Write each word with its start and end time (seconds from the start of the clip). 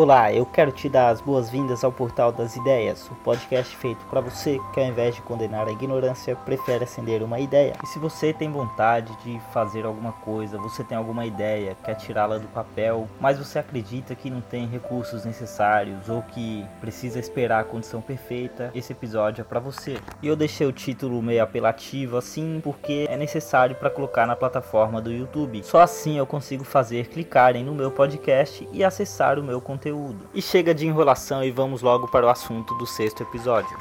Olá, 0.00 0.32
eu 0.32 0.46
quero 0.46 0.70
te 0.70 0.88
dar 0.88 1.08
as 1.08 1.20
boas-vindas 1.20 1.82
ao 1.82 1.90
Portal 1.90 2.30
das 2.30 2.54
Ideias, 2.54 3.10
o 3.10 3.16
podcast 3.16 3.76
feito 3.76 4.06
para 4.06 4.20
você 4.20 4.56
que, 4.72 4.78
ao 4.78 4.86
invés 4.86 5.16
de 5.16 5.22
condenar 5.22 5.66
a 5.66 5.72
ignorância, 5.72 6.36
prefere 6.36 6.84
acender 6.84 7.20
uma 7.20 7.40
ideia. 7.40 7.72
E 7.82 7.86
se 7.88 7.98
você 7.98 8.32
tem 8.32 8.48
vontade 8.48 9.12
de 9.24 9.40
fazer 9.52 9.84
alguma 9.84 10.12
coisa, 10.12 10.56
você 10.56 10.84
tem 10.84 10.96
alguma 10.96 11.26
ideia, 11.26 11.76
quer 11.82 11.96
tirá-la 11.96 12.38
do 12.38 12.46
papel, 12.46 13.08
mas 13.20 13.40
você 13.40 13.58
acredita 13.58 14.14
que 14.14 14.30
não 14.30 14.40
tem 14.40 14.68
recursos 14.68 15.24
necessários 15.24 16.08
ou 16.08 16.22
que 16.22 16.64
precisa 16.80 17.18
esperar 17.18 17.62
a 17.62 17.64
condição 17.64 18.00
perfeita, 18.00 18.70
esse 18.76 18.92
episódio 18.92 19.42
é 19.42 19.44
para 19.44 19.58
você. 19.58 19.98
E 20.22 20.28
eu 20.28 20.36
deixei 20.36 20.68
o 20.68 20.72
título 20.72 21.20
meio 21.20 21.42
apelativo 21.42 22.16
assim 22.16 22.60
porque 22.62 23.08
é 23.10 23.16
necessário 23.16 23.74
para 23.74 23.90
colocar 23.90 24.28
na 24.28 24.36
plataforma 24.36 25.00
do 25.00 25.10
YouTube. 25.10 25.64
Só 25.64 25.80
assim 25.80 26.18
eu 26.18 26.24
consigo 26.24 26.62
fazer 26.62 27.08
clicarem 27.08 27.64
no 27.64 27.74
meu 27.74 27.90
podcast 27.90 28.68
e 28.72 28.84
acessar 28.84 29.40
o 29.40 29.42
meu 29.42 29.60
conteúdo 29.60 29.87
conteúdo. 29.88 30.28
E 30.34 30.42
chega 30.42 30.74
de 30.74 30.86
enrolação 30.86 31.42
e 31.42 31.50
vamos 31.50 31.82
logo 31.82 32.08
para 32.08 32.26
o 32.26 32.28
assunto 32.28 32.74
do 32.74 32.86
sexto 32.86 33.22
episódio. 33.22 33.76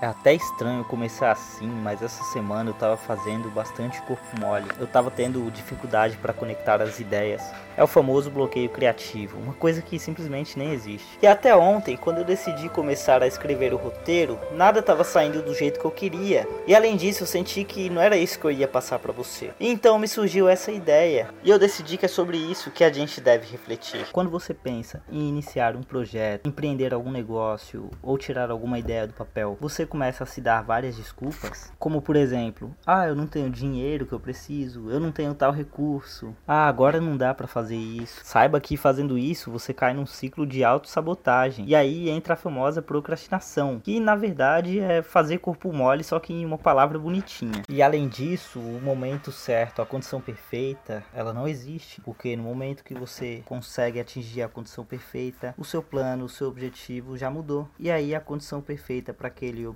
É 0.00 0.06
até 0.06 0.34
estranho 0.34 0.84
começar 0.84 1.32
assim, 1.32 1.66
mas 1.66 2.02
essa 2.02 2.22
semana 2.24 2.70
eu 2.70 2.74
tava 2.74 2.96
fazendo 2.96 3.50
bastante 3.50 4.00
corpo 4.02 4.22
mole. 4.38 4.66
Eu 4.78 4.86
tava 4.86 5.10
tendo 5.10 5.50
dificuldade 5.50 6.16
para 6.18 6.34
conectar 6.34 6.82
as 6.82 7.00
ideias. 7.00 7.42
É 7.76 7.82
o 7.82 7.86
famoso 7.86 8.30
bloqueio 8.30 8.68
criativo, 8.68 9.38
uma 9.38 9.52
coisa 9.54 9.80
que 9.82 9.98
simplesmente 9.98 10.58
nem 10.58 10.72
existe. 10.72 11.18
E 11.20 11.26
até 11.26 11.54
ontem, 11.54 11.96
quando 11.96 12.18
eu 12.18 12.24
decidi 12.24 12.68
começar 12.68 13.22
a 13.22 13.26
escrever 13.26 13.72
o 13.72 13.76
roteiro, 13.76 14.38
nada 14.52 14.82
tava 14.82 15.04
saindo 15.04 15.42
do 15.42 15.54
jeito 15.54 15.80
que 15.80 15.84
eu 15.84 15.90
queria. 15.90 16.48
E 16.66 16.74
além 16.74 16.96
disso, 16.96 17.22
eu 17.22 17.26
senti 17.26 17.64
que 17.64 17.88
não 17.88 18.00
era 18.00 18.16
isso 18.16 18.38
que 18.38 18.44
eu 18.44 18.50
ia 18.50 18.68
passar 18.68 18.98
para 18.98 19.12
você. 19.12 19.50
E 19.58 19.68
então 19.68 19.98
me 19.98 20.08
surgiu 20.08 20.48
essa 20.48 20.70
ideia. 20.70 21.28
E 21.42 21.50
eu 21.50 21.58
decidi 21.58 21.96
que 21.96 22.06
é 22.06 22.08
sobre 22.08 22.36
isso 22.36 22.70
que 22.70 22.84
a 22.84 22.92
gente 22.92 23.20
deve 23.20 23.46
refletir. 23.50 24.06
Quando 24.12 24.30
você 24.30 24.52
pensa 24.52 25.02
em 25.10 25.28
iniciar 25.28 25.76
um 25.76 25.82
projeto, 25.82 26.46
empreender 26.46 26.92
algum 26.92 27.10
negócio 27.10 27.90
ou 28.02 28.18
tirar 28.18 28.50
alguma 28.50 28.78
ideia 28.78 29.06
do 29.06 29.12
papel, 29.12 29.56
você 29.60 29.85
começa 29.86 30.24
a 30.24 30.26
se 30.26 30.40
dar 30.40 30.62
várias 30.62 30.96
desculpas, 30.96 31.72
como 31.78 32.02
por 32.02 32.16
exemplo, 32.16 32.74
ah, 32.86 33.06
eu 33.06 33.14
não 33.14 33.26
tenho 33.26 33.50
dinheiro 33.50 34.06
que 34.06 34.12
eu 34.12 34.20
preciso, 34.20 34.90
eu 34.90 35.00
não 35.00 35.12
tenho 35.12 35.34
tal 35.34 35.52
recurso, 35.52 36.34
ah, 36.46 36.66
agora 36.66 37.00
não 37.00 37.16
dá 37.16 37.32
para 37.34 37.46
fazer 37.46 37.76
isso. 37.76 38.20
Saiba 38.24 38.60
que 38.60 38.76
fazendo 38.76 39.16
isso 39.16 39.50
você 39.50 39.72
cai 39.72 39.94
num 39.94 40.06
ciclo 40.06 40.46
de 40.46 40.64
autossabotagem. 40.64 41.66
E 41.66 41.74
aí 41.74 42.08
entra 42.08 42.34
a 42.34 42.36
famosa 42.36 42.82
procrastinação, 42.82 43.80
que 43.82 44.00
na 44.00 44.16
verdade 44.16 44.80
é 44.80 45.02
fazer 45.02 45.38
corpo 45.38 45.72
mole 45.72 46.04
só 46.04 46.18
que 46.18 46.32
em 46.32 46.44
uma 46.44 46.58
palavra 46.58 46.98
bonitinha. 46.98 47.62
E 47.68 47.82
além 47.82 48.08
disso, 48.08 48.58
o 48.58 48.80
momento 48.80 49.30
certo, 49.30 49.82
a 49.82 49.86
condição 49.86 50.20
perfeita, 50.20 51.04
ela 51.14 51.32
não 51.32 51.46
existe, 51.46 52.00
porque 52.00 52.36
no 52.36 52.42
momento 52.42 52.84
que 52.84 52.94
você 52.94 53.42
consegue 53.44 54.00
atingir 54.00 54.42
a 54.42 54.48
condição 54.48 54.84
perfeita, 54.84 55.54
o 55.56 55.64
seu 55.64 55.82
plano, 55.82 56.24
o 56.24 56.28
seu 56.28 56.48
objetivo 56.48 57.16
já 57.16 57.30
mudou. 57.30 57.68
E 57.78 57.90
aí 57.90 58.14
a 58.14 58.20
condição 58.20 58.60
perfeita 58.60 59.12
para 59.12 59.28
aquele 59.28 59.66
objetivo 59.66 59.75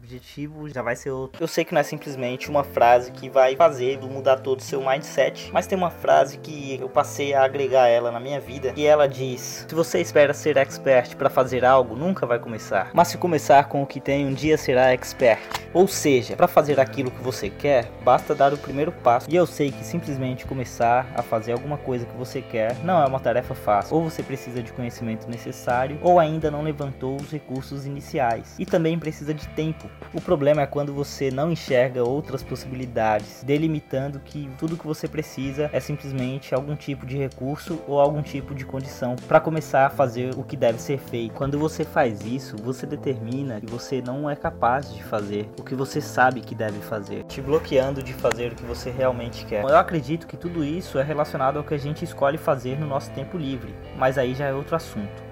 já 0.72 0.82
vai 0.82 0.96
ser 0.96 1.10
outro. 1.10 1.42
Eu 1.42 1.48
sei 1.48 1.64
que 1.64 1.72
não 1.72 1.80
é 1.80 1.84
simplesmente 1.84 2.48
uma 2.48 2.64
frase 2.64 3.12
que 3.12 3.28
vai 3.28 3.56
fazer 3.56 4.00
mudar 4.00 4.38
todo 4.38 4.60
o 4.60 4.62
seu 4.62 4.84
mindset, 4.84 5.50
mas 5.52 5.66
tem 5.66 5.76
uma 5.76 5.90
frase 5.90 6.38
que 6.38 6.78
eu 6.80 6.88
passei 6.88 7.34
a 7.34 7.44
agregar 7.44 7.88
ela 7.88 8.10
na 8.10 8.20
minha 8.20 8.40
vida 8.40 8.72
e 8.76 8.84
ela 8.84 9.08
diz: 9.08 9.66
Se 9.68 9.74
você 9.74 10.00
espera 10.00 10.34
ser 10.34 10.56
expert 10.56 11.16
para 11.16 11.30
fazer 11.30 11.64
algo, 11.64 11.94
nunca 11.94 12.26
vai 12.26 12.38
começar. 12.38 12.90
Mas 12.92 13.08
se 13.08 13.18
começar 13.18 13.68
com 13.68 13.82
o 13.82 13.86
que 13.86 14.00
tem, 14.00 14.26
um 14.26 14.34
dia 14.34 14.56
será 14.56 14.92
expert. 14.92 15.40
Ou 15.72 15.86
seja, 15.86 16.34
para 16.34 16.48
fazer 16.48 16.80
aquilo 16.80 17.12
que 17.12 17.22
você 17.22 17.48
quer, 17.48 17.88
basta 18.04 18.34
dar 18.34 18.52
o 18.52 18.58
primeiro 18.58 18.90
passo. 18.90 19.30
E 19.30 19.36
eu 19.36 19.46
sei 19.46 19.70
que 19.70 19.84
simplesmente 19.84 20.44
começar 20.44 21.06
a 21.14 21.22
fazer 21.22 21.52
alguma 21.52 21.78
coisa 21.78 22.04
que 22.04 22.16
você 22.16 22.42
quer 22.42 22.76
não 22.84 23.00
é 23.00 23.06
uma 23.06 23.20
tarefa 23.20 23.54
fácil. 23.54 23.96
Ou 23.96 24.02
você 24.02 24.22
precisa 24.22 24.62
de 24.62 24.72
conhecimento 24.72 25.28
necessário, 25.28 25.98
ou 26.02 26.18
ainda 26.18 26.50
não 26.50 26.62
levantou 26.62 27.16
os 27.16 27.30
recursos 27.30 27.86
iniciais. 27.86 28.56
E 28.58 28.66
também 28.66 28.98
precisa 28.98 29.32
de 29.32 29.46
tempo. 29.48 29.88
O 30.12 30.20
problema 30.20 30.62
é 30.62 30.66
quando 30.66 30.92
você 30.92 31.30
não 31.30 31.52
enxerga 31.52 32.02
outras 32.02 32.42
possibilidades, 32.42 33.44
delimitando 33.44 34.18
que 34.18 34.50
tudo 34.58 34.76
que 34.76 34.86
você 34.86 35.06
precisa 35.06 35.70
é 35.72 35.78
simplesmente 35.78 36.52
algum 36.52 36.74
tipo 36.74 37.06
de 37.06 37.16
recurso 37.16 37.80
ou 37.86 38.00
algum 38.00 38.22
tipo 38.22 38.54
de 38.56 38.64
condição 38.64 39.14
para 39.28 39.38
começar 39.38 39.86
a 39.86 39.90
fazer 39.90 40.34
o 40.36 40.42
que 40.42 40.56
deve 40.56 40.80
ser 40.80 40.98
feito. 40.98 41.34
Quando 41.34 41.58
você 41.58 41.84
faz 41.84 42.22
isso, 42.22 42.56
você 42.56 42.86
determina 42.86 43.60
que 43.60 43.66
você 43.66 44.02
não 44.02 44.28
é 44.28 44.34
capaz 44.34 44.92
de 44.92 45.02
fazer 45.04 45.48
o 45.60 45.64
que 45.64 45.74
você 45.74 46.00
sabe 46.00 46.40
que 46.40 46.54
deve 46.54 46.80
fazer, 46.80 47.24
te 47.24 47.40
bloqueando 47.40 48.02
de 48.02 48.12
fazer 48.12 48.52
o 48.52 48.54
que 48.54 48.64
você 48.64 48.90
realmente 48.90 49.44
quer. 49.44 49.62
Eu 49.62 49.76
acredito 49.76 50.26
que 50.26 50.36
tudo 50.36 50.64
isso 50.64 50.98
é 50.98 51.02
relacionado 51.02 51.58
ao 51.58 51.64
que 51.64 51.74
a 51.74 51.78
gente 51.78 52.04
escolhe 52.04 52.38
fazer 52.38 52.78
no 52.78 52.86
nosso 52.86 53.10
tempo 53.10 53.36
livre, 53.36 53.74
mas 53.96 54.18
aí 54.18 54.34
já 54.34 54.46
é 54.46 54.52
outro 54.52 54.74
assunto. 54.74 55.22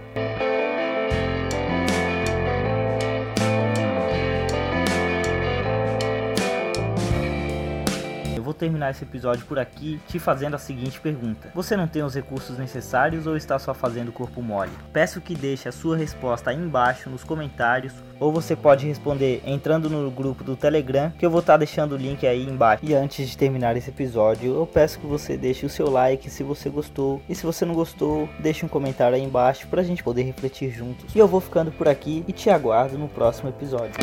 Terminar 8.55 8.91
esse 8.91 9.05
episódio 9.05 9.45
por 9.47 9.59
aqui 9.59 10.01
te 10.07 10.19
fazendo 10.19 10.55
a 10.55 10.59
seguinte 10.59 11.01
pergunta: 11.01 11.51
Você 11.55 11.77
não 11.77 11.89
tem 11.89 12.03
os 12.03 12.15
recursos 12.15 12.59
necessários 12.59 13.27
ou 13.27 13.37
está 13.37 13.59
só 13.59 13.75
fazendo 13.75 14.13
corpo 14.13 14.43
mole? 14.43 14.71
Peço 14.93 15.21
que 15.21 15.35
deixe 15.35 15.69
a 15.69 15.73
sua 15.73 15.97
resposta 15.97 16.51
aí 16.51 16.57
embaixo 16.57 17.11
nos 17.11 17.25
comentários 17.25 17.93
ou 18.21 18.33
você 18.33 18.57
pode 18.57 18.87
responder 18.87 19.43
entrando 19.47 19.89
no 19.89 20.11
grupo 20.11 20.43
do 20.43 20.57
Telegram, 20.57 21.11
que 21.19 21.25
eu 21.25 21.31
vou 21.31 21.41
estar 21.41 21.55
tá 21.55 21.59
deixando 21.59 21.93
o 21.93 21.97
link 21.97 22.27
aí 22.27 22.45
embaixo. 22.45 22.85
E 22.85 22.95
antes 22.95 23.29
de 23.29 23.37
terminar 23.37 23.77
esse 23.77 23.91
episódio, 23.91 24.55
eu 24.55 24.67
peço 24.67 24.99
que 24.99 25.07
você 25.07 25.37
deixe 25.37 25.65
o 25.65 25.69
seu 25.69 25.89
like 25.89 26.29
se 26.29 26.43
você 26.43 26.69
gostou. 26.69 27.23
E 27.29 27.35
se 27.35 27.47
você 27.47 27.65
não 27.65 27.75
gostou, 27.75 28.29
deixe 28.41 28.65
um 28.65 28.69
comentário 28.69 29.17
aí 29.17 29.23
embaixo 29.23 29.67
para 29.69 29.81
a 29.81 29.85
gente 29.85 30.03
poder 30.03 30.23
refletir 30.23 30.71
juntos. 30.71 31.15
E 31.15 31.19
eu 31.19 31.29
vou 31.29 31.41
ficando 31.41 31.71
por 31.71 31.89
aqui 31.89 32.25
e 32.27 32.33
te 32.33 32.51
aguardo 32.51 32.99
no 32.99 33.09
próximo 33.09 33.49
episódio. 33.49 33.95